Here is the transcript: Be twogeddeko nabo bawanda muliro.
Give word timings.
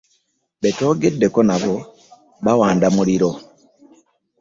Be 0.61 0.69
twogeddeko 0.77 1.39
nabo 1.49 1.75
bawanda 2.45 2.87
muliro. 2.95 3.31